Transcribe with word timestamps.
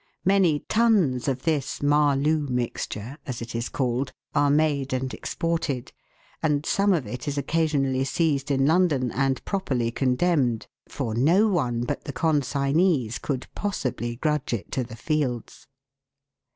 Many 0.25 0.61
tons 0.61 1.27
of 1.27 1.43
this" 1.43 1.79
Mahloo 1.83 2.47
mixture," 2.49 3.19
as 3.27 3.39
it 3.39 3.53
is 3.53 3.69
called, 3.69 4.11
are 4.33 4.49
made 4.49 4.93
and 4.93 5.13
exported, 5.13 5.91
and 6.41 6.65
some 6.65 6.91
of 6.91 7.05
it 7.05 7.27
is 7.27 7.37
occasionally 7.37 8.03
seized 8.03 8.49
in 8.49 8.65
London, 8.65 9.11
and 9.11 9.45
properly 9.45 9.91
con 9.91 10.15
demned, 10.15 10.65
for 10.89 11.13
no 11.13 11.47
one 11.47 11.81
but 11.81 12.05
the 12.05 12.13
consignees 12.13 13.19
could 13.19 13.45
possibly 13.53 14.15
grudge 14.15 14.53
it 14.55 14.71
to 14.71 14.83
the 14.83 14.95
fields. 14.95 15.67